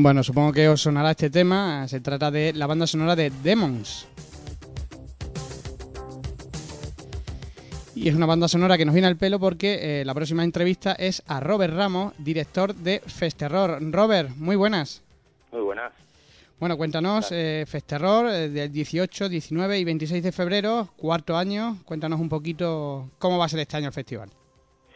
Bueno, 0.00 0.22
supongo 0.22 0.52
que 0.52 0.68
os 0.68 0.80
sonará 0.80 1.10
este 1.10 1.28
tema. 1.28 1.88
Se 1.88 2.00
trata 2.00 2.30
de 2.30 2.52
la 2.52 2.68
banda 2.68 2.86
sonora 2.86 3.16
de 3.16 3.30
Demons. 3.42 4.06
Y 7.96 8.08
es 8.08 8.14
una 8.14 8.26
banda 8.26 8.46
sonora 8.46 8.78
que 8.78 8.84
nos 8.84 8.94
viene 8.94 9.08
al 9.08 9.16
pelo 9.16 9.40
porque 9.40 10.00
eh, 10.00 10.04
la 10.04 10.14
próxima 10.14 10.44
entrevista 10.44 10.92
es 10.92 11.24
a 11.26 11.40
Robert 11.40 11.74
Ramos, 11.74 12.14
director 12.16 12.76
de 12.76 13.00
Festerror. 13.00 13.80
Robert, 13.90 14.30
muy 14.36 14.54
buenas. 14.54 15.02
Muy 15.50 15.62
buenas. 15.62 15.92
Bueno, 16.60 16.76
cuéntanos, 16.76 17.32
eh, 17.32 17.64
Festerror, 17.66 18.30
eh, 18.30 18.50
del 18.50 18.70
18, 18.70 19.28
19 19.28 19.80
y 19.80 19.84
26 19.84 20.22
de 20.22 20.30
febrero, 20.30 20.90
cuarto 20.96 21.36
año. 21.36 21.78
Cuéntanos 21.84 22.20
un 22.20 22.28
poquito 22.28 23.10
cómo 23.18 23.36
va 23.36 23.46
a 23.46 23.48
ser 23.48 23.58
este 23.58 23.76
año 23.76 23.88
el 23.88 23.92
festival. 23.92 24.30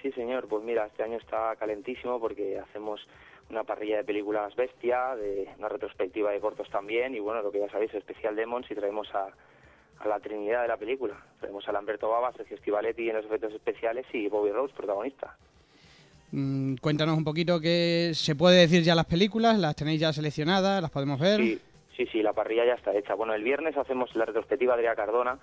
Sí, 0.00 0.12
señor. 0.12 0.46
Pues 0.46 0.62
mira, 0.62 0.86
este 0.86 1.02
año 1.02 1.18
está 1.18 1.56
calentísimo 1.56 2.20
porque 2.20 2.60
hacemos 2.60 3.00
una 3.52 3.64
parrilla 3.64 3.98
de 3.98 4.04
películas 4.04 4.56
bestia, 4.56 5.14
de 5.14 5.48
una 5.58 5.68
retrospectiva 5.68 6.32
de 6.32 6.40
cortos 6.40 6.68
también, 6.70 7.14
y 7.14 7.20
bueno, 7.20 7.42
lo 7.42 7.52
que 7.52 7.60
ya 7.60 7.68
sabéis, 7.68 7.92
especial 7.94 8.34
Demons 8.34 8.68
y 8.70 8.74
traemos 8.74 9.14
a, 9.14 9.28
a 9.98 10.08
la 10.08 10.18
trinidad 10.20 10.62
de 10.62 10.68
la 10.68 10.78
película. 10.78 11.14
Tenemos 11.40 11.68
a 11.68 11.72
Lamberto 11.72 12.08
Baba, 12.08 12.32
Sergio 12.32 12.56
Stivaletti 12.56 13.10
en 13.10 13.16
los 13.16 13.26
efectos 13.26 13.52
especiales 13.52 14.06
y 14.12 14.28
Bobby 14.28 14.50
Rose, 14.50 14.74
protagonista. 14.74 15.36
Mm, 16.32 16.76
cuéntanos 16.76 17.16
un 17.16 17.24
poquito 17.24 17.60
qué 17.60 18.12
se 18.14 18.34
puede 18.34 18.60
decir 18.60 18.82
ya 18.82 18.94
las 18.94 19.04
películas, 19.04 19.58
las 19.58 19.76
tenéis 19.76 20.00
ya 20.00 20.12
seleccionadas, 20.14 20.80
las 20.80 20.90
podemos 20.90 21.20
ver. 21.20 21.36
Sí, 21.36 21.60
sí, 21.94 22.06
sí, 22.06 22.22
la 22.22 22.32
parrilla 22.32 22.64
ya 22.64 22.74
está 22.74 22.96
hecha. 22.96 23.14
Bueno, 23.14 23.34
el 23.34 23.42
viernes 23.42 23.76
hacemos 23.76 24.16
la 24.16 24.24
retrospectiva 24.24 24.76
de 24.76 24.88
Adrià 24.88 24.96
Cardona, 24.96 25.38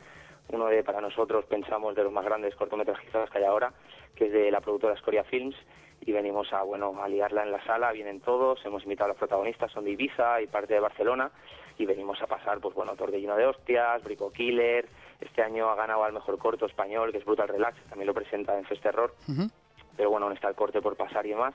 uno 0.51 0.65
de, 0.65 0.83
para 0.83 0.99
nosotros, 0.99 1.45
pensamos, 1.45 1.95
de 1.95 2.03
los 2.03 2.11
más 2.11 2.25
grandes 2.25 2.55
cortometrajistas 2.55 3.29
que 3.29 3.37
hay 3.37 3.43
ahora, 3.43 3.71
que 4.15 4.25
es 4.25 4.33
de 4.33 4.49
la 4.49 4.61
productora 4.61 4.97
Scoria 4.97 5.23
Films, 5.23 5.55
y 6.01 6.11
venimos 6.11 6.51
a, 6.53 6.63
bueno, 6.63 7.01
a 7.01 7.07
liarla 7.07 7.43
en 7.43 7.51
la 7.51 7.63
sala, 7.65 7.91
vienen 7.91 8.21
todos, 8.21 8.63
hemos 8.65 8.83
invitado 8.83 9.05
a 9.05 9.07
los 9.09 9.17
protagonistas, 9.17 9.71
son 9.71 9.85
de 9.85 9.91
Ibiza 9.91 10.41
y 10.41 10.47
parte 10.47 10.73
de 10.73 10.79
Barcelona, 10.79 11.31
y 11.77 11.85
venimos 11.85 12.21
a 12.21 12.27
pasar, 12.27 12.59
pues 12.59 12.75
bueno, 12.75 12.95
Torbellino 12.95 13.35
de 13.35 13.45
Hostias, 13.45 14.03
Brico 14.03 14.31
Killer, 14.31 14.87
este 15.21 15.41
año 15.41 15.69
ha 15.69 15.75
ganado 15.75 16.03
al 16.03 16.13
mejor 16.13 16.37
corto 16.37 16.65
español, 16.65 17.11
que 17.11 17.19
es 17.19 17.25
Brutal 17.25 17.47
Relax, 17.47 17.81
también 17.89 18.07
lo 18.07 18.13
presenta 18.13 18.57
en 18.57 18.65
Festerror, 18.65 19.13
pero 19.95 20.09
bueno, 20.09 20.27
aún 20.27 20.35
está 20.35 20.47
el 20.49 20.55
corte 20.55 20.81
por 20.81 20.95
pasar 20.95 21.25
y 21.25 21.29
demás. 21.29 21.53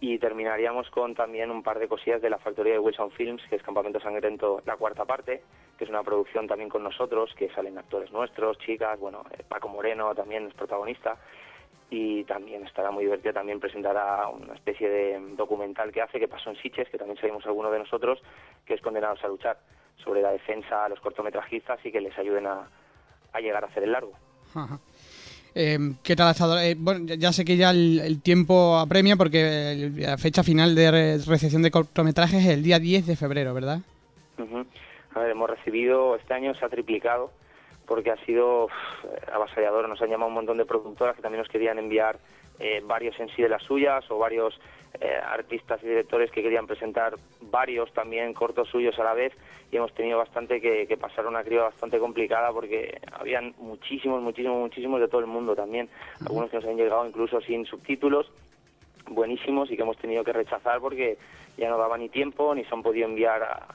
Y 0.00 0.18
terminaríamos 0.18 0.90
con 0.90 1.14
también 1.14 1.52
un 1.52 1.62
par 1.62 1.78
de 1.78 1.86
cosillas 1.86 2.20
de 2.20 2.28
la 2.28 2.38
factoría 2.38 2.72
de 2.72 2.80
Wilson 2.80 3.12
Films, 3.12 3.40
que 3.48 3.54
es 3.54 3.62
Campamento 3.62 4.00
Sangriento, 4.00 4.60
la 4.66 4.76
cuarta 4.76 5.04
parte, 5.04 5.44
que 5.78 5.84
es 5.84 5.90
una 5.90 6.02
producción 6.02 6.48
también 6.48 6.68
con 6.68 6.82
nosotros, 6.82 7.32
que 7.36 7.48
salen 7.50 7.78
actores 7.78 8.10
nuestros, 8.10 8.58
chicas, 8.58 8.98
bueno, 8.98 9.22
eh, 9.30 9.44
Paco 9.48 9.68
Moreno 9.68 10.12
también 10.12 10.48
es 10.48 10.54
protagonista, 10.54 11.16
y 11.94 12.24
también 12.24 12.64
estará 12.64 12.90
muy 12.90 13.04
divertido, 13.04 13.34
también 13.34 13.60
presentará 13.60 14.26
una 14.28 14.54
especie 14.54 14.88
de 14.88 15.20
documental 15.36 15.92
que 15.92 16.00
hace, 16.00 16.18
que 16.18 16.26
pasó 16.26 16.48
en 16.48 16.56
Siches, 16.56 16.88
que 16.88 16.96
también 16.96 17.18
sabemos 17.18 17.44
algunos 17.44 17.70
de 17.70 17.80
nosotros, 17.80 18.18
que 18.64 18.72
es 18.72 18.80
Condenados 18.80 19.22
a 19.22 19.28
luchar, 19.28 19.58
sobre 20.02 20.22
la 20.22 20.32
defensa 20.32 20.86
a 20.86 20.88
los 20.88 20.98
cortometrajistas 21.00 21.84
y 21.84 21.92
que 21.92 22.00
les 22.00 22.16
ayuden 22.16 22.46
a, 22.46 22.66
a 23.34 23.40
llegar 23.40 23.62
a 23.62 23.66
hacer 23.66 23.82
el 23.82 23.92
largo. 23.92 24.14
Eh, 25.54 25.78
¿Qué 26.02 26.16
tal 26.16 26.28
ha 26.28 26.30
estado? 26.30 26.58
Eh, 26.58 26.76
bueno, 26.78 27.04
ya 27.04 27.30
sé 27.30 27.44
que 27.44 27.58
ya 27.58 27.72
el, 27.72 28.22
tiempo 28.22 28.78
apremia 28.78 29.16
porque 29.16 29.90
la 29.94 30.16
fecha 30.16 30.42
final 30.42 30.74
de 30.74 31.18
recepción 31.18 31.60
de 31.60 31.70
cortometrajes 31.70 32.42
es 32.42 32.52
el 32.52 32.62
día 32.62 32.78
10 32.78 33.06
de 33.06 33.16
febrero, 33.16 33.52
¿verdad? 33.52 33.80
A 35.14 35.18
ver, 35.20 35.30
hemos 35.30 35.50
recibido, 35.50 36.16
este 36.16 36.32
año 36.32 36.54
se 36.54 36.64
ha 36.64 36.70
triplicado 36.70 37.32
porque 37.86 38.10
ha 38.10 38.16
sido 38.24 38.68
avasallador. 39.32 39.88
Nos 39.88 40.00
han 40.02 40.10
llamado 40.10 40.28
un 40.28 40.34
montón 40.34 40.58
de 40.58 40.64
productoras 40.64 41.16
que 41.16 41.22
también 41.22 41.40
nos 41.40 41.48
querían 41.48 41.78
enviar 41.78 42.18
eh, 42.58 42.82
varios 42.84 43.18
en 43.18 43.28
sí 43.30 43.42
de 43.42 43.48
las 43.48 43.62
suyas 43.62 44.08
o 44.10 44.18
varios 44.18 44.58
eh, 45.00 45.18
artistas 45.24 45.82
y 45.82 45.88
directores 45.88 46.30
que 46.30 46.42
querían 46.42 46.66
presentar 46.66 47.16
varios 47.40 47.92
también 47.92 48.34
cortos 48.34 48.68
suyos 48.68 48.98
a 48.98 49.04
la 49.04 49.14
vez 49.14 49.32
y 49.70 49.76
hemos 49.76 49.92
tenido 49.94 50.18
bastante 50.18 50.60
que, 50.60 50.96
pasar 50.96 51.26
una 51.26 51.42
criba 51.42 51.64
bastante 51.64 51.98
complicada 51.98 52.52
porque 52.52 53.00
habían 53.10 53.54
muchísimos, 53.58 54.22
muchísimos, 54.22 54.58
muchísimos 54.58 55.00
de 55.00 55.08
todo 55.08 55.22
el 55.22 55.26
mundo 55.26 55.56
también. 55.56 55.88
Algunos 56.20 56.50
que 56.50 56.58
nos 56.58 56.66
han 56.66 56.76
llegado 56.76 57.06
incluso 57.06 57.40
sin 57.40 57.64
subtítulos 57.64 58.30
buenísimos 59.08 59.70
y 59.70 59.76
que 59.76 59.82
hemos 59.82 59.96
tenido 59.96 60.22
que 60.24 60.32
rechazar 60.32 60.80
porque 60.80 61.16
ya 61.56 61.70
no 61.70 61.78
daba 61.78 61.96
ni 61.96 62.10
tiempo 62.10 62.54
ni 62.54 62.64
se 62.64 62.74
han 62.74 62.82
podido 62.82 63.08
enviar 63.08 63.42
a, 63.42 63.66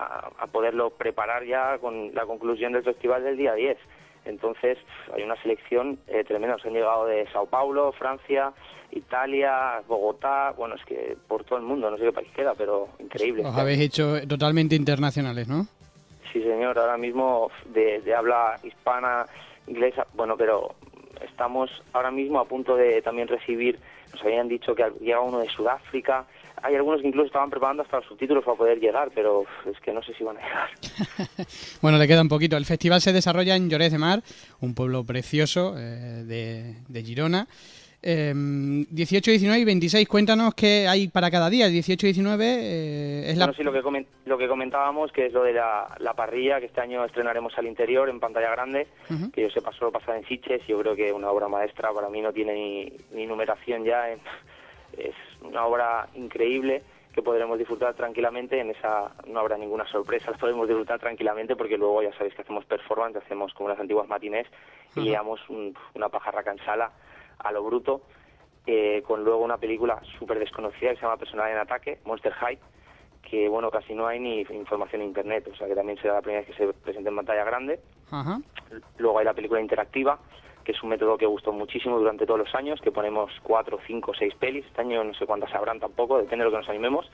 a, 0.00 0.46
poderlo 0.46 0.90
preparar 0.90 1.44
ya 1.44 1.78
con 1.78 2.14
la 2.14 2.26
conclusión 2.26 2.72
del 2.72 2.82
festival 2.82 3.24
del 3.24 3.36
día 3.36 3.54
10. 3.54 3.78
Entonces, 4.24 4.78
hay 5.14 5.22
una 5.22 5.40
selección 5.42 5.98
eh, 6.06 6.24
tremenda. 6.24 6.56
Nos 6.56 6.66
han 6.66 6.72
llegado 6.72 7.06
de 7.06 7.26
Sao 7.32 7.46
Paulo, 7.46 7.92
Francia, 7.92 8.52
Italia, 8.90 9.82
Bogotá, 9.86 10.52
bueno, 10.56 10.74
es 10.74 10.84
que 10.84 11.16
por 11.28 11.44
todo 11.44 11.58
el 11.58 11.64
mundo, 11.64 11.90
no 11.90 11.96
sé 11.96 12.04
qué 12.04 12.12
país 12.12 12.28
queda, 12.34 12.54
pero 12.54 12.88
increíble. 12.98 13.44
Os 13.44 13.56
habéis 13.56 13.80
hecho 13.80 14.26
totalmente 14.28 14.74
internacionales, 14.74 15.48
¿no? 15.48 15.66
Sí, 16.32 16.42
señor, 16.42 16.78
ahora 16.78 16.96
mismo 16.96 17.50
de, 17.66 18.00
de 18.02 18.14
habla 18.14 18.58
hispana, 18.62 19.26
inglesa, 19.66 20.06
bueno, 20.14 20.36
pero 20.36 20.74
estamos 21.22 21.70
ahora 21.92 22.10
mismo 22.10 22.40
a 22.40 22.44
punto 22.44 22.76
de 22.76 23.02
también 23.02 23.28
recibir, 23.28 23.78
nos 24.12 24.22
habían 24.22 24.48
dicho 24.48 24.74
que 24.74 24.84
llega 25.00 25.20
uno 25.20 25.38
de 25.38 25.48
Sudáfrica, 25.48 26.26
hay 26.62 26.74
algunos 26.74 27.00
que 27.00 27.08
incluso 27.08 27.26
estaban 27.26 27.50
preparando 27.50 27.82
hasta 27.82 27.98
los 27.98 28.06
subtítulos 28.06 28.44
para 28.44 28.56
poder 28.56 28.78
llegar, 28.78 29.10
pero 29.14 29.44
es 29.66 29.78
que 29.80 29.92
no 29.92 30.02
sé 30.02 30.14
si 30.14 30.24
van 30.24 30.36
a 30.38 30.40
llegar. 30.40 30.68
bueno, 31.82 31.98
le 31.98 32.06
queda 32.06 32.22
un 32.22 32.28
poquito. 32.28 32.56
El 32.56 32.64
festival 32.64 33.00
se 33.00 33.12
desarrolla 33.12 33.56
en 33.56 33.68
Lloret 33.68 33.92
de 33.92 33.98
Mar, 33.98 34.22
un 34.60 34.74
pueblo 34.74 35.04
precioso 35.04 35.74
eh, 35.76 36.74
de, 36.88 37.02
Girona. 37.02 37.46
18, 38.02 39.30
19 39.30 39.60
y 39.60 39.64
26, 39.66 40.08
cuéntanos 40.08 40.54
qué 40.54 40.88
hay 40.88 41.08
para 41.08 41.30
cada 41.30 41.50
día. 41.50 41.66
El 41.66 41.72
18 41.72 42.06
y 42.06 42.12
19 42.12 42.46
eh, 42.46 43.30
es 43.30 43.36
bueno, 43.36 43.52
sí, 43.52 43.62
lo 43.62 43.72
que, 43.72 44.06
lo 44.24 44.38
que 44.38 44.48
comentábamos, 44.48 45.12
que 45.12 45.26
es 45.26 45.32
lo 45.34 45.42
de 45.42 45.52
la, 45.52 46.14
parrilla, 46.16 46.60
que 46.60 46.66
este 46.66 46.80
año 46.80 47.04
estrenaremos 47.04 47.56
al 47.58 47.66
interior 47.66 48.08
en 48.08 48.18
pantalla 48.18 48.50
grande, 48.52 48.86
que 49.34 49.42
yo 49.42 49.50
sepa 49.50 49.72
solo 49.72 49.92
pasa 49.92 50.16
en 50.16 50.24
Siches, 50.24 50.66
yo 50.66 50.78
creo 50.80 50.96
que 50.96 51.12
una 51.12 51.30
obra 51.30 51.48
maestra 51.48 51.92
para 51.92 52.08
mí 52.08 52.22
no 52.22 52.32
tiene 52.32 52.54
ni, 52.54 52.92
ni 53.12 53.26
numeración 53.26 53.84
ya 53.84 54.10
en 54.10 54.20
es 55.08 55.14
una 55.42 55.64
obra 55.66 56.08
increíble 56.14 56.82
que 57.12 57.22
podremos 57.22 57.58
disfrutar 57.58 57.94
tranquilamente. 57.94 58.60
En 58.60 58.70
esa 58.70 59.12
no 59.26 59.40
habrá 59.40 59.56
ninguna 59.58 59.86
sorpresa, 59.86 60.32
podemos 60.32 60.68
disfrutar 60.68 61.00
tranquilamente 61.00 61.56
porque 61.56 61.76
luego 61.76 62.02
ya 62.02 62.12
sabéis 62.12 62.34
que 62.34 62.42
hacemos 62.42 62.64
performance, 62.64 63.16
hacemos 63.16 63.52
como 63.54 63.68
las 63.68 63.80
antiguas 63.80 64.08
matinés 64.08 64.46
y 64.96 65.02
llevamos 65.02 65.40
una 65.48 66.08
pajarraca 66.08 66.52
en 66.52 66.58
sala 66.64 66.92
a 67.38 67.52
lo 67.52 67.62
bruto, 67.62 68.02
eh, 68.66 69.02
con 69.06 69.24
luego 69.24 69.42
una 69.42 69.56
película 69.56 70.00
súper 70.18 70.38
desconocida 70.38 70.90
que 70.90 70.96
se 70.96 71.02
llama 71.02 71.16
Personal 71.16 71.50
en 71.50 71.58
Ataque, 71.58 71.98
Monster 72.04 72.32
High, 72.32 72.58
que 73.22 73.48
bueno, 73.48 73.70
casi 73.70 73.94
no 73.94 74.06
hay 74.06 74.20
ni 74.20 74.40
información 74.42 75.02
en 75.02 75.08
internet, 75.08 75.48
o 75.52 75.56
sea 75.56 75.66
que 75.66 75.74
también 75.74 75.98
será 75.98 76.14
la 76.14 76.22
primera 76.22 76.44
vez 76.44 76.50
que 76.50 76.66
se 76.66 76.72
presente 76.72 77.08
en 77.08 77.16
pantalla 77.16 77.44
grande. 77.44 77.80
Luego 78.98 79.18
hay 79.18 79.24
la 79.24 79.34
película 79.34 79.60
interactiva, 79.60 80.18
que 80.64 80.72
es 80.72 80.82
un 80.82 80.90
método 80.90 81.16
que 81.16 81.26
gustó 81.26 81.52
muchísimo 81.52 81.98
durante 81.98 82.26
todos 82.26 82.40
los 82.40 82.54
años, 82.54 82.80
que 82.80 82.92
ponemos 82.92 83.32
cuatro, 83.42 83.78
cinco, 83.86 84.12
seis 84.18 84.34
pelis, 84.34 84.64
este 84.66 84.80
año 84.80 85.02
no 85.04 85.14
sé 85.14 85.26
cuántas 85.26 85.54
habrán 85.54 85.80
tampoco, 85.80 86.18
depende 86.18 86.44
de 86.44 86.50
lo 86.50 86.50
que 86.50 86.58
nos 86.58 86.68
animemos, 86.68 87.10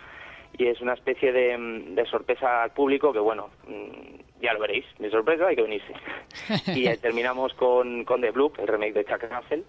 y 0.59 0.67
es 0.67 0.81
una 0.81 0.95
especie 0.95 1.33
de, 1.33 2.07
sorpresa 2.11 2.63
al 2.63 2.71
público 2.73 3.13
que 3.13 3.19
bueno, 3.19 3.51
mm, 3.67 4.43
ya 4.43 4.53
lo 4.53 4.61
veréis, 4.61 4.85
mi 4.99 5.11
sorpresa, 5.11 5.47
hay 5.47 5.57
que 5.57 5.63
venirse. 5.63 5.93
y 6.75 6.95
terminamos 6.99 7.55
con, 7.55 8.05
con 8.05 8.21
The 8.21 8.31
Blue, 8.31 8.53
el 8.59 8.69
remake 8.69 8.95
de 8.95 9.05
Chuck 9.05 9.23
Russell, 9.31 9.63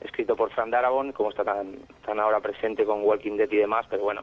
escrito 0.00 0.36
por 0.36 0.50
Fran 0.50 0.70
Darabont, 0.70 1.14
como 1.14 1.30
está 1.30 1.44
tan, 1.44 1.76
tan 2.04 2.20
ahora 2.20 2.40
presente 2.40 2.84
con 2.84 3.02
Walking 3.02 3.36
Dead 3.36 3.50
y 3.50 3.56
demás, 3.56 3.86
pero 3.88 4.02
bueno, 4.02 4.22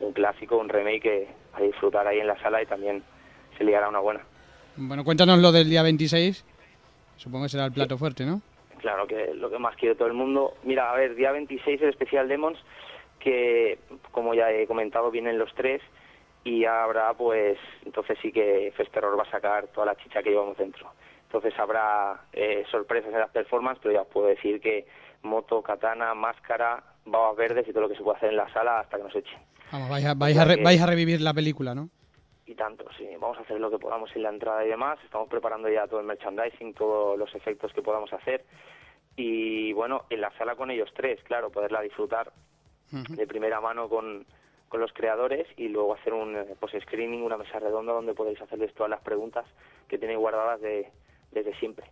un 0.00 0.12
clásico, 0.12 0.56
un 0.56 0.68
remake 0.68 1.00
que 1.00 1.28
a 1.54 1.62
disfrutar 1.62 2.06
ahí 2.06 2.20
en 2.20 2.26
la 2.26 2.40
sala 2.40 2.62
y 2.62 2.66
también 2.66 3.02
se 3.56 3.64
liará 3.64 3.88
una 3.88 4.00
buena. 4.00 4.20
Bueno, 4.76 5.04
cuéntanos 5.04 5.40
lo 5.40 5.50
del 5.50 5.68
día 5.68 5.82
26. 5.82 6.44
Supongo 7.18 7.44
que 7.44 7.50
será 7.50 7.66
el 7.66 7.72
plato 7.72 7.98
fuerte, 7.98 8.24
¿no? 8.24 8.40
Claro, 8.78 9.06
que 9.06 9.34
lo 9.34 9.50
que 9.50 9.58
más 9.58 9.76
quiere 9.76 9.96
todo 9.96 10.08
el 10.08 10.14
mundo. 10.14 10.54
Mira, 10.62 10.90
a 10.90 10.96
ver, 10.96 11.16
día 11.16 11.32
26 11.32 11.82
el 11.82 11.88
especial 11.90 12.28
Demons, 12.28 12.58
que 13.18 13.78
como 14.12 14.34
ya 14.34 14.50
he 14.50 14.66
comentado, 14.66 15.10
vienen 15.10 15.38
los 15.38 15.52
tres 15.54 15.82
y 16.44 16.64
habrá, 16.64 17.12
pues, 17.14 17.58
entonces 17.84 18.16
sí 18.22 18.30
que 18.30 18.72
Festerror 18.76 19.18
va 19.18 19.24
a 19.24 19.30
sacar 19.30 19.66
toda 19.68 19.86
la 19.86 19.96
chicha 19.96 20.22
que 20.22 20.30
llevamos 20.30 20.56
dentro. 20.56 20.92
Entonces 21.24 21.52
habrá 21.58 22.22
eh, 22.32 22.64
sorpresas 22.70 23.12
en 23.12 23.18
las 23.18 23.30
performances, 23.30 23.80
pero 23.82 23.94
ya 23.94 24.02
os 24.02 24.08
puedo 24.08 24.28
decir 24.28 24.60
que 24.60 24.86
moto, 25.22 25.60
katana, 25.60 26.14
máscara, 26.14 26.82
babas 27.04 27.36
verdes 27.36 27.66
y 27.68 27.72
todo 27.72 27.82
lo 27.82 27.88
que 27.88 27.96
se 27.96 28.02
puede 28.02 28.16
hacer 28.16 28.30
en 28.30 28.36
la 28.36 28.50
sala 28.52 28.80
hasta 28.80 28.96
que 28.96 29.02
nos 29.02 29.14
echen. 29.16 29.38
Vamos, 29.72 29.90
vais 29.90 30.06
a, 30.06 30.14
vais 30.14 30.80
a 30.80 30.86
revivir 30.86 31.20
la 31.20 31.34
película, 31.34 31.74
¿no? 31.74 31.90
Y 32.48 32.54
tanto, 32.54 32.86
sí. 32.96 33.06
Vamos 33.20 33.36
a 33.36 33.42
hacer 33.42 33.60
lo 33.60 33.70
que 33.70 33.78
podamos 33.78 34.10
en 34.16 34.22
la 34.22 34.30
entrada 34.30 34.64
y 34.64 34.68
demás. 34.68 34.98
Estamos 35.04 35.28
preparando 35.28 35.68
ya 35.68 35.86
todo 35.86 36.00
el 36.00 36.06
merchandising, 36.06 36.72
todos 36.72 37.18
los 37.18 37.32
efectos 37.34 37.72
que 37.74 37.82
podamos 37.82 38.10
hacer. 38.12 38.44
Y 39.16 39.72
bueno, 39.74 40.06
en 40.08 40.22
la 40.22 40.32
sala 40.38 40.56
con 40.56 40.70
ellos 40.70 40.90
tres, 40.96 41.22
claro, 41.24 41.50
poderla 41.50 41.82
disfrutar 41.82 42.32
de 42.90 43.26
primera 43.26 43.60
mano 43.60 43.88
con, 43.90 44.24
con 44.70 44.80
los 44.80 44.92
creadores 44.94 45.46
y 45.58 45.68
luego 45.68 45.94
hacer 45.94 46.14
un 46.14 46.36
eh, 46.36 46.56
post-screening, 46.58 47.22
una 47.22 47.36
mesa 47.36 47.58
redonda 47.58 47.92
donde 47.92 48.14
podéis 48.14 48.40
hacerles 48.40 48.72
todas 48.72 48.88
las 48.88 49.02
preguntas 49.02 49.44
que 49.86 49.98
tenéis 49.98 50.18
guardadas 50.18 50.60
de, 50.62 50.90
desde 51.32 51.54
siempre. 51.58 51.84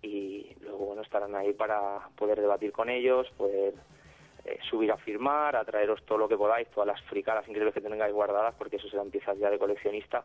Y 0.00 0.54
luego, 0.60 0.86
bueno, 0.86 1.02
estarán 1.02 1.34
ahí 1.34 1.54
para 1.54 2.08
poder 2.14 2.40
debatir 2.40 2.70
con 2.70 2.88
ellos, 2.88 3.28
poder 3.36 3.74
eh, 4.48 4.58
subir 4.68 4.90
a 4.90 4.96
firmar, 4.96 5.56
a 5.56 5.64
traeros 5.64 6.02
todo 6.04 6.18
lo 6.18 6.28
que 6.28 6.36
podáis, 6.36 6.68
todas 6.68 6.86
las 6.86 7.02
fricadas 7.02 7.46
increíbles 7.46 7.74
que 7.74 7.80
tengáis 7.80 8.14
guardadas, 8.14 8.54
porque 8.56 8.76
eso 8.76 8.88
serán 8.88 9.10
piezas 9.10 9.38
ya 9.38 9.50
de 9.50 9.58
coleccionista. 9.58 10.24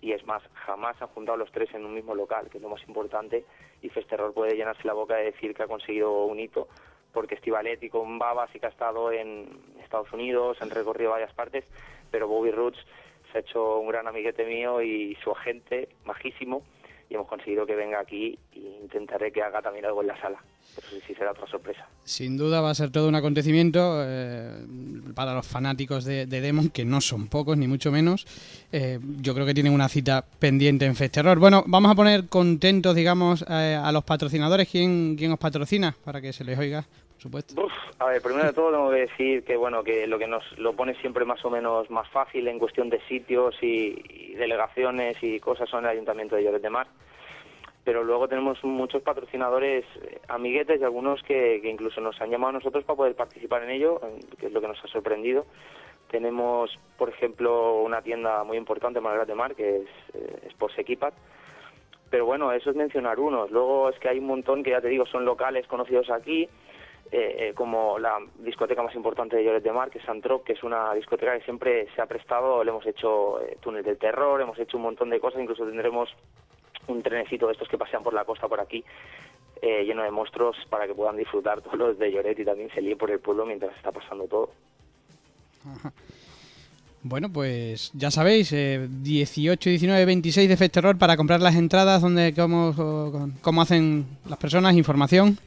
Y 0.00 0.12
es 0.12 0.26
más, 0.26 0.42
jamás 0.66 1.00
han 1.00 1.08
juntado 1.08 1.36
los 1.38 1.52
tres 1.52 1.72
en 1.74 1.84
un 1.84 1.94
mismo 1.94 2.14
local, 2.14 2.48
que 2.50 2.58
es 2.58 2.62
lo 2.62 2.70
más 2.70 2.82
importante, 2.88 3.44
y 3.82 3.88
Festerror 3.90 4.32
puede 4.32 4.56
llenarse 4.56 4.86
la 4.86 4.94
boca 4.94 5.16
de 5.16 5.24
decir 5.24 5.54
que 5.54 5.62
ha 5.62 5.68
conseguido 5.68 6.24
un 6.24 6.40
hito, 6.40 6.68
porque 7.12 7.34
Estivalet 7.34 7.82
y 7.82 7.90
con 7.90 8.18
Baba 8.18 8.48
sí 8.52 8.58
que 8.58 8.66
ha 8.66 8.70
estado 8.70 9.12
en 9.12 9.48
Estados 9.82 10.12
Unidos, 10.12 10.60
han 10.60 10.70
recorrido 10.70 11.10
varias 11.10 11.32
partes, 11.34 11.64
pero 12.10 12.28
Bobby 12.28 12.50
Roots 12.50 12.78
se 13.30 13.38
ha 13.38 13.40
hecho 13.42 13.78
un 13.78 13.88
gran 13.88 14.08
amiguete 14.08 14.44
mío 14.44 14.82
y 14.82 15.16
su 15.22 15.30
agente, 15.30 15.88
majísimo, 16.04 16.62
y 17.10 17.14
hemos 17.14 17.26
conseguido 17.26 17.66
que 17.66 17.74
venga 17.74 17.98
aquí 17.98 18.38
e 18.54 18.78
intentaré 18.82 19.32
que 19.32 19.42
haga 19.42 19.60
también 19.60 19.84
algo 19.84 20.00
en 20.00 20.06
la 20.06 20.20
sala. 20.20 20.38
Pero 20.76 20.86
sí, 20.88 21.00
sí 21.04 21.14
será 21.14 21.32
otra 21.32 21.46
sorpresa. 21.48 21.88
Sin 22.04 22.36
duda 22.36 22.60
va 22.60 22.70
a 22.70 22.74
ser 22.74 22.90
todo 22.90 23.08
un 23.08 23.16
acontecimiento 23.16 24.00
eh, 24.06 24.64
para 25.16 25.34
los 25.34 25.44
fanáticos 25.44 26.04
de, 26.04 26.26
Demon, 26.26 26.70
que 26.70 26.84
no 26.84 27.00
son 27.00 27.26
pocos, 27.26 27.58
ni 27.58 27.66
mucho 27.66 27.90
menos. 27.90 28.26
Eh, 28.70 29.00
yo 29.20 29.34
creo 29.34 29.44
que 29.44 29.54
tienen 29.54 29.72
una 29.72 29.88
cita 29.88 30.24
pendiente 30.38 30.86
en 30.86 30.94
Festerror. 30.94 31.40
Bueno, 31.40 31.64
vamos 31.66 31.90
a 31.90 31.96
poner 31.96 32.28
contentos, 32.28 32.94
digamos, 32.94 33.44
eh, 33.50 33.76
a 33.82 33.90
los 33.90 34.04
patrocinadores. 34.04 34.68
¿Quién, 34.68 35.16
¿Quién 35.16 35.32
os 35.32 35.38
patrocina? 35.38 35.96
Para 36.04 36.20
que 36.20 36.32
se 36.32 36.44
les 36.44 36.56
oiga 36.56 36.86
supuesto. 37.20 37.68
a 37.98 38.06
ver, 38.06 38.22
primero 38.22 38.46
de 38.46 38.52
todo 38.52 38.70
tengo 38.70 38.90
que 38.90 39.00
decir 39.00 39.44
que 39.44 39.56
bueno 39.56 39.84
que 39.84 40.06
lo 40.06 40.18
que 40.18 40.26
nos 40.26 40.42
lo 40.58 40.74
pone 40.74 40.94
siempre 40.96 41.24
más 41.24 41.44
o 41.44 41.50
menos 41.50 41.90
más 41.90 42.08
fácil 42.08 42.48
en 42.48 42.58
cuestión 42.58 42.88
de 42.88 43.00
sitios 43.02 43.54
y, 43.62 44.34
delegaciones 44.36 45.18
y 45.22 45.38
cosas 45.38 45.68
son 45.68 45.84
el 45.84 45.90
Ayuntamiento 45.90 46.34
de 46.34 46.44
Lloret 46.44 46.62
de 46.62 46.70
Mar. 46.70 46.86
Pero 47.84 48.04
luego 48.04 48.28
tenemos 48.28 48.62
muchos 48.64 49.02
patrocinadores 49.02 49.84
eh, 50.02 50.20
amiguetes 50.28 50.80
y 50.80 50.84
algunos 50.84 51.22
que, 51.22 51.60
incluso 51.64 52.00
nos 52.00 52.18
han 52.20 52.30
llamado 52.30 52.50
a 52.50 52.52
nosotros 52.52 52.84
para 52.84 52.96
poder 52.96 53.14
participar 53.14 53.64
en 53.64 53.70
ello, 53.70 54.00
que 54.38 54.46
es 54.46 54.52
lo 54.52 54.60
que 54.60 54.68
nos 54.68 54.82
ha 54.82 54.88
sorprendido. 54.88 55.44
Tenemos, 56.10 56.78
por 56.96 57.08
ejemplo, 57.10 57.80
una 57.82 58.00
tienda 58.02 58.44
muy 58.44 58.56
importante 58.56 59.00
Malgrat 59.00 59.28
de 59.28 59.34
Mar, 59.34 59.54
que 59.54 59.78
es 59.78 59.88
eh, 60.14 60.48
Sports 60.48 60.78
Equipat, 60.78 61.14
pero 62.10 62.26
bueno, 62.26 62.52
eso 62.52 62.70
es 62.70 62.76
mencionar 62.76 63.20
unos. 63.20 63.50
Luego 63.50 63.88
es 63.88 63.98
que 63.98 64.08
hay 64.08 64.18
un 64.18 64.26
montón 64.26 64.62
que 64.62 64.70
ya 64.70 64.80
te 64.80 64.88
digo 64.88 65.06
son 65.06 65.24
locales 65.24 65.66
conocidos 65.66 66.10
aquí 66.10 66.48
eh, 67.12 67.48
eh, 67.48 67.54
como 67.54 67.98
la 67.98 68.18
discoteca 68.38 68.84
más 68.84 68.94
importante 68.94 69.34
de 69.34 69.44
Lloret 69.44 69.64
de 69.64 69.72
Mar, 69.72 69.90
que 69.90 69.98
es 69.98 70.04
Santrop, 70.04 70.44
que 70.44 70.52
es 70.52 70.62
una 70.62 70.94
discoteca 70.94 71.36
que 71.36 71.44
siempre 71.44 71.88
se 71.92 72.00
ha 72.00 72.06
prestado, 72.06 72.62
le 72.62 72.70
hemos 72.70 72.86
hecho 72.86 73.40
eh, 73.40 73.58
túnel 73.60 73.82
del 73.82 73.98
terror, 73.98 74.40
hemos 74.40 74.56
hecho 74.60 74.76
un 74.76 74.84
montón 74.84 75.10
de 75.10 75.18
cosas, 75.18 75.40
incluso 75.40 75.66
tendremos 75.66 76.08
un 76.86 77.02
trenecito 77.02 77.48
de 77.48 77.54
estos 77.54 77.68
que 77.68 77.78
pasean 77.78 78.04
por 78.04 78.14
la 78.14 78.24
costa 78.24 78.46
por 78.46 78.60
aquí, 78.60 78.84
eh, 79.60 79.84
lleno 79.84 80.04
de 80.04 80.12
monstruos 80.12 80.56
para 80.68 80.86
que 80.86 80.94
puedan 80.94 81.16
disfrutar 81.16 81.60
todos 81.62 81.76
los 81.76 81.98
de 81.98 82.12
Lloret 82.12 82.38
y 82.38 82.44
también 82.44 82.70
se 82.70 82.80
líe 82.80 82.94
por 82.94 83.10
el 83.10 83.18
pueblo 83.18 83.44
mientras 83.44 83.74
está 83.76 83.90
pasando 83.90 84.26
todo. 84.26 84.50
Bueno, 87.02 87.32
pues 87.32 87.92
ya 87.94 88.10
sabéis, 88.10 88.50
18, 88.50 89.70
19, 89.70 90.04
26 90.04 90.50
de 90.50 90.56
Festerror 90.58 90.98
para 90.98 91.16
comprar 91.16 91.40
las 91.40 91.54
entradas, 91.56 92.02
donde 92.02 92.34
cómo, 92.34 93.30
cómo 93.40 93.62
hacen 93.62 94.04
las 94.28 94.38
personas, 94.38 94.74
información. 94.74 95.38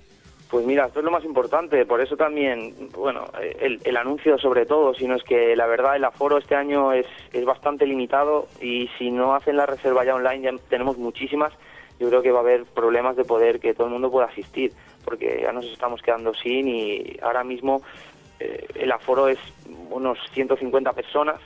Pues 0.54 0.68
mira, 0.68 0.86
esto 0.86 1.00
es 1.00 1.06
lo 1.06 1.10
más 1.10 1.26
importante, 1.26 1.84
por 1.84 2.00
eso 2.00 2.16
también, 2.16 2.76
bueno, 2.96 3.26
el, 3.60 3.98
anuncio 3.98 4.38
sobre 4.38 4.68
todo, 4.68 4.94
sino 4.94 5.16
es 5.16 5.24
que 5.24 5.56
la 5.56 5.66
verdad 5.66 5.96
el 5.96 6.04
aforo 6.04 6.38
este 6.38 6.54
año 6.54 6.94
es, 6.94 7.08
es 7.32 7.44
bastante 7.44 7.88
limitado 7.88 8.48
y 8.62 8.88
si 9.00 9.10
no 9.10 9.34
hacen 9.34 9.58
la 9.58 9.66
reserva 9.66 10.06
ya 10.06 10.14
online, 10.14 10.42
ya 10.42 10.52
tenemos 10.70 11.00
muchísimas, 11.00 11.54
yo 12.00 12.08
creo 12.08 12.22
que 12.22 12.32
va 12.32 12.38
a 12.38 12.42
haber 12.44 12.66
problemas 12.66 13.16
de 13.16 13.24
poder 13.24 13.60
que 13.60 13.74
todo 13.74 13.88
el 13.88 13.94
mundo 13.94 14.12
pueda 14.12 14.28
asistir, 14.28 14.72
porque 15.04 15.40
ya 15.42 15.52
nos 15.52 15.66
estamos 15.66 16.04
quedando 16.04 16.36
sin 16.36 16.68
y 16.68 17.18
ahora 17.24 17.44
mismo 17.44 17.82
eh, 18.40 18.68
el 18.76 18.92
aforo 18.92 19.30
es 19.30 19.40
unos 19.90 20.20
150 20.34 20.94
personas 20.94 21.42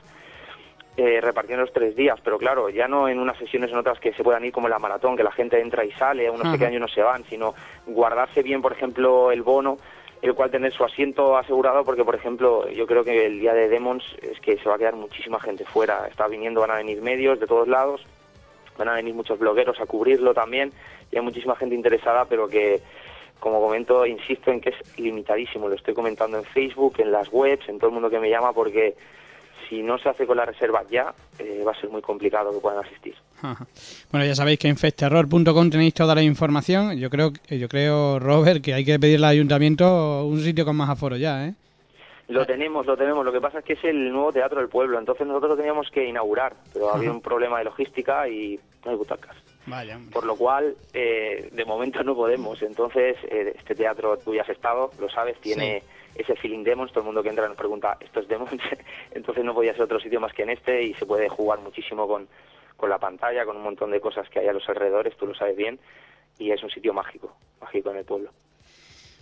eh, 0.97 1.21
repartiendo 1.21 1.63
los 1.63 1.71
tres 1.71 1.95
días, 1.95 2.19
pero 2.23 2.39
claro, 2.39 2.69
ya 2.69 2.87
no 2.87 3.07
en 3.07 3.19
unas 3.19 3.37
sesiones 3.37 3.71
en 3.71 3.77
otras 3.77 3.99
que 3.99 4.13
se 4.13 4.23
puedan 4.23 4.43
ir 4.43 4.51
como 4.51 4.65
en 4.65 4.71
la 4.71 4.79
maratón, 4.79 5.15
que 5.15 5.23
la 5.23 5.31
gente 5.31 5.61
entra 5.61 5.85
y 5.85 5.91
sale, 5.91 6.27
unos 6.27 6.51
pequeños 6.51 6.81
no 6.81 6.87
se 6.87 7.03
van, 7.03 7.23
sino 7.25 7.53
guardarse 7.85 8.41
bien, 8.41 8.63
por 8.63 8.71
ejemplo, 8.71 9.31
el 9.31 9.43
bono, 9.43 9.77
el 10.23 10.33
cual 10.33 10.49
tener 10.49 10.73
su 10.73 10.83
asiento 10.83 11.37
asegurado, 11.37 11.85
porque, 11.85 12.03
por 12.03 12.15
ejemplo, 12.15 12.67
yo 12.69 12.87
creo 12.87 13.03
que 13.03 13.27
el 13.27 13.39
día 13.39 13.53
de 13.53 13.69
Demons 13.69 14.03
es 14.23 14.39
que 14.39 14.57
se 14.57 14.67
va 14.67 14.73
a 14.73 14.77
quedar 14.79 14.95
muchísima 14.95 15.39
gente 15.39 15.65
fuera, 15.65 16.07
está 16.07 16.27
viniendo, 16.27 16.61
van 16.61 16.71
a 16.71 16.77
venir 16.77 16.99
medios 17.03 17.39
de 17.39 17.45
todos 17.45 17.67
lados, 17.67 18.03
van 18.75 18.89
a 18.89 18.95
venir 18.95 19.13
muchos 19.13 19.37
blogueros 19.37 19.79
a 19.79 19.85
cubrirlo 19.85 20.33
también, 20.33 20.73
y 21.11 21.17
hay 21.17 21.21
muchísima 21.21 21.55
gente 21.55 21.75
interesada, 21.75 22.25
pero 22.25 22.47
que 22.47 22.81
como 23.39 23.61
comento, 23.61 24.03
insisto 24.05 24.51
en 24.51 24.61
que 24.61 24.69
es 24.71 24.97
limitadísimo. 24.97 25.69
Lo 25.69 25.75
estoy 25.75 25.93
comentando 25.93 26.39
en 26.39 26.43
Facebook, 26.43 26.95
en 26.97 27.11
las 27.11 27.31
webs, 27.31 27.69
en 27.69 27.77
todo 27.77 27.89
el 27.89 27.93
mundo 27.93 28.09
que 28.09 28.19
me 28.19 28.31
llama, 28.31 28.51
porque 28.51 28.95
si 29.67 29.83
no 29.83 29.97
se 29.97 30.09
hace 30.09 30.25
con 30.25 30.37
la 30.37 30.45
reserva 30.45 30.83
ya, 30.89 31.13
eh, 31.39 31.63
va 31.65 31.71
a 31.71 31.79
ser 31.79 31.89
muy 31.89 32.01
complicado 32.01 32.51
que 32.51 32.59
puedan 32.59 32.83
asistir. 32.83 33.15
Bueno, 34.11 34.25
ya 34.25 34.35
sabéis 34.35 34.59
que 34.59 34.67
en 34.67 34.77
festterror.com 34.77 35.69
tenéis 35.69 35.93
toda 35.93 36.15
la 36.15 36.23
información. 36.23 36.97
Yo 36.97 37.09
creo, 37.09 37.31
yo 37.49 37.67
creo, 37.69 38.19
Robert, 38.19 38.63
que 38.63 38.73
hay 38.73 38.83
que 38.83 38.99
pedirle 38.99 39.27
al 39.27 39.33
ayuntamiento 39.33 40.25
un 40.25 40.39
sitio 40.39 40.65
con 40.65 40.75
más 40.75 40.89
aforo 40.89 41.17
ya, 41.17 41.47
¿eh? 41.47 41.53
Lo 42.29 42.45
tenemos, 42.45 42.85
lo 42.85 42.97
tenemos. 42.97 43.23
Lo 43.23 43.31
que 43.31 43.39
pasa 43.39 43.59
es 43.59 43.65
que 43.65 43.73
es 43.73 43.83
el 43.85 44.11
nuevo 44.11 44.33
teatro 44.33 44.59
del 44.59 44.67
pueblo. 44.67 44.99
Entonces 44.99 45.25
nosotros 45.25 45.51
lo 45.51 45.57
teníamos 45.57 45.89
que 45.89 46.05
inaugurar, 46.05 46.53
pero 46.73 46.93
había 46.93 47.11
un 47.11 47.21
problema 47.21 47.59
de 47.59 47.65
logística 47.65 48.27
y 48.27 48.59
no 48.83 48.91
hay 48.91 48.97
butacas. 48.97 49.35
Vaya. 49.65 49.99
Por 50.11 50.25
lo 50.25 50.35
cual, 50.35 50.75
eh, 50.93 51.49
de 51.51 51.65
momento 51.65 52.03
no 52.03 52.15
podemos. 52.15 52.61
Entonces, 52.61 53.15
eh, 53.29 53.53
este 53.55 53.75
teatro, 53.75 54.17
tú 54.17 54.33
ya 54.33 54.41
has 54.41 54.49
estado, 54.49 54.91
lo 54.99 55.09
sabes, 55.09 55.39
tiene 55.39 55.83
ese 56.17 56.35
feeling 56.35 56.63
Demons, 56.63 56.91
todo 56.91 57.01
el 57.01 57.05
mundo 57.05 57.23
que 57.23 57.29
entra 57.29 57.47
nos 57.47 57.57
pregunta, 57.57 57.97
¿esto 57.99 58.19
es 58.19 58.27
Demons? 58.27 58.51
Entonces 59.11 59.43
no 59.43 59.53
podía 59.53 59.73
ser 59.73 59.83
otro 59.83 59.99
sitio 59.99 60.19
más 60.19 60.33
que 60.33 60.43
en 60.43 60.49
este 60.49 60.83
y 60.83 60.93
se 60.95 61.05
puede 61.05 61.29
jugar 61.29 61.59
muchísimo 61.59 62.07
con, 62.07 62.27
con 62.75 62.89
la 62.89 62.99
pantalla, 62.99 63.45
con 63.45 63.57
un 63.57 63.63
montón 63.63 63.91
de 63.91 64.01
cosas 64.01 64.29
que 64.29 64.39
hay 64.39 64.47
a 64.47 64.53
los 64.53 64.67
alrededores, 64.69 65.15
tú 65.17 65.27
lo 65.27 65.35
sabes 65.35 65.55
bien, 65.55 65.79
y 66.39 66.51
es 66.51 66.63
un 66.63 66.69
sitio 66.69 66.93
mágico, 66.93 67.35
mágico 67.61 67.91
en 67.91 67.97
el 67.97 68.05
pueblo. 68.05 68.31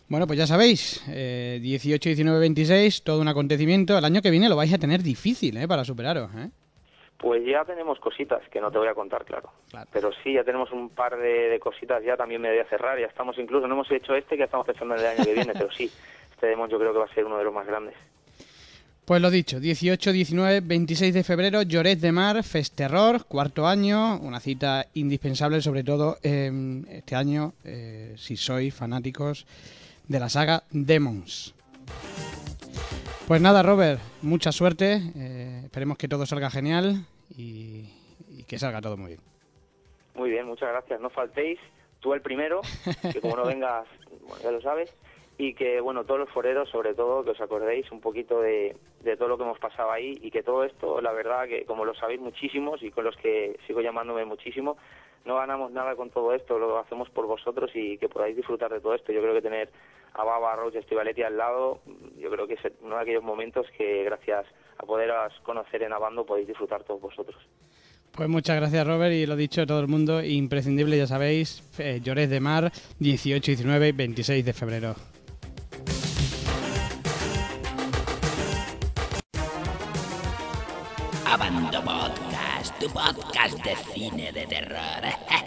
Bueno, 0.07 0.27
pues 0.27 0.37
ya 0.37 0.45
sabéis, 0.45 1.03
eh, 1.09 1.59
18, 1.61 2.09
19, 2.09 2.39
26, 2.39 3.03
todo 3.03 3.21
un 3.21 3.27
acontecimiento. 3.27 3.97
El 3.97 4.05
año 4.05 4.21
que 4.21 4.29
viene 4.29 4.49
lo 4.49 4.55
vais 4.55 4.71
a 4.71 4.77
tener 4.77 5.01
difícil 5.01 5.57
¿eh? 5.57 5.67
para 5.67 5.83
superaros. 5.83 6.29
¿eh? 6.35 6.49
Pues 7.17 7.43
ya 7.43 7.65
tenemos 7.65 7.99
cositas 7.99 8.47
que 8.49 8.61
no 8.61 8.69
te 8.69 8.77
voy 8.77 8.87
a 8.87 8.93
contar, 8.93 9.25
claro. 9.25 9.49
Pero 9.91 10.11
sí, 10.21 10.33
ya 10.33 10.43
tenemos 10.43 10.71
un 10.71 10.89
par 10.89 11.17
de, 11.17 11.49
de, 11.49 11.59
cositas, 11.59 12.03
ya 12.03 12.15
también 12.15 12.39
me 12.39 12.49
voy 12.49 12.59
a 12.59 12.65
cerrar, 12.65 12.99
ya 12.99 13.07
estamos 13.07 13.35
incluso, 13.39 13.67
no 13.67 13.73
hemos 13.73 13.89
hecho 13.89 14.13
este 14.13 14.37
que 14.37 14.43
estamos 14.43 14.67
pensando 14.67 14.93
en 14.93 14.99
el 14.99 15.07
año 15.07 15.23
que 15.23 15.33
viene, 15.33 15.53
pero 15.53 15.71
sí, 15.71 15.89
este 16.45 16.49
Demon 16.49 16.69
yo 16.69 16.77
creo 16.77 16.93
que 16.93 16.99
va 16.99 17.05
a 17.05 17.13
ser 17.13 17.25
uno 17.25 17.37
de 17.37 17.43
los 17.43 17.53
más 17.53 17.65
grandes. 17.65 17.95
Pues 19.05 19.21
lo 19.21 19.29
dicho, 19.29 19.59
18, 19.59 20.11
19, 20.11 20.61
26 20.61 21.13
de 21.13 21.23
febrero, 21.23 21.61
Lloret 21.61 21.99
de 21.99 22.11
Mar, 22.11 22.43
Festerror, 22.43 23.25
cuarto 23.25 23.67
año, 23.67 24.17
una 24.19 24.39
cita 24.39 24.87
indispensable 24.95 25.61
sobre 25.61 25.83
todo 25.83 26.17
este 26.23 27.15
año, 27.15 27.53
eh, 27.63 28.15
si 28.17 28.35
sois 28.35 28.73
fanáticos 28.73 29.45
de 30.07 30.19
la 30.19 30.29
saga 30.29 30.63
Demons. 30.71 31.53
Pues 33.27 33.41
nada, 33.41 33.61
Robert, 33.61 33.99
mucha 34.23 34.51
suerte, 34.51 35.01
eh, 35.15 35.61
esperemos 35.65 35.97
que 35.97 36.07
todo 36.07 36.25
salga 36.25 36.49
genial 36.49 37.05
y, 37.35 37.89
y, 38.29 38.43
que 38.47 38.57
salga 38.57 38.81
todo 38.81 38.97
muy 38.97 39.09
bien. 39.09 39.19
Muy 40.15 40.31
bien, 40.31 40.47
muchas 40.47 40.69
gracias, 40.69 40.99
no 40.99 41.09
faltéis, 41.11 41.59
tú 41.99 42.13
el 42.13 42.21
primero, 42.21 42.61
que 43.11 43.21
como 43.21 43.35
no 43.35 43.45
vengas, 43.45 43.85
bueno, 44.27 44.43
ya 44.43 44.51
lo 44.51 44.61
sabes, 44.61 44.91
y 45.37 45.53
que, 45.53 45.81
bueno, 45.81 46.05
todos 46.05 46.21
los 46.21 46.29
foreros, 46.29 46.69
sobre 46.69 46.93
todo, 46.93 47.23
que 47.23 47.31
os 47.31 47.41
acordéis 47.41 47.91
un 47.91 47.99
poquito 47.99 48.39
de, 48.39 48.75
todo 49.17 49.27
lo 49.27 49.37
que 49.37 49.43
hemos 49.43 49.59
pasado 49.59 49.91
ahí 49.91 50.17
y 50.21 50.31
que 50.31 50.43
todo 50.43 50.63
esto, 50.63 51.01
la 51.01 51.11
verdad, 51.11 51.47
que 51.47 51.65
como 51.65 51.83
lo 51.83 51.93
sabéis 51.93 52.21
muchísimos 52.21 52.81
y 52.81 52.91
con 52.91 53.03
los 53.03 53.15
que 53.17 53.59
sigo 53.67 53.81
llamándome 53.81 54.23
muchísimo, 54.23 54.77
no 55.25 55.35
ganamos 55.35 55.71
nada 55.71 55.95
con 55.95 56.09
todo 56.09 56.33
esto, 56.33 56.57
lo 56.57 56.77
hacemos 56.77 57.09
por 57.09 57.25
vosotros 57.25 57.71
y 57.73 57.97
que 57.97 58.07
podáis 58.07 58.35
disfrutar 58.35 58.71
de 58.71 58.79
todo 58.79 58.93
esto. 58.93 59.11
Yo 59.11 59.21
creo 59.21 59.33
que 59.33 59.41
tener 59.41 59.69
a 60.13 60.23
Baba, 60.23 60.55
Roche, 60.55 60.79
Estivaletti 60.79 61.23
al 61.23 61.37
lado, 61.37 61.79
yo 62.17 62.29
creo 62.29 62.47
que 62.47 62.53
es 62.53 62.59
uno 62.81 62.95
de 62.95 63.01
aquellos 63.01 63.23
momentos 63.23 63.67
que 63.77 64.03
gracias 64.05 64.45
a 64.77 64.85
poderos 64.85 65.33
conocer 65.43 65.83
en 65.83 65.91
Abando 65.91 66.25
podéis 66.25 66.47
disfrutar 66.47 66.83
todos 66.83 67.01
vosotros. 67.01 67.35
Pues 68.11 68.29
muchas 68.29 68.55
gracias 68.55 68.87
Robert 68.87 69.11
y 69.11 69.25
lo 69.25 69.35
dicho 69.35 69.67
todo 69.67 69.81
el 69.81 69.89
mundo, 69.89 70.23
imprescindible 70.23 70.97
ya 70.97 71.07
sabéis, 71.07 71.67
eh, 71.79 71.99
Llores 72.01 72.29
de 72.29 72.39
Mar, 72.39 72.71
18, 72.99 73.45
19 73.45 73.89
y 73.89 73.91
26 73.91 74.45
de 74.45 74.53
febrero. 74.53 74.95
Podcast 82.95 83.57
de 83.61 83.75
cine 83.75 84.31
de 84.31 84.45
terror. 84.47 85.03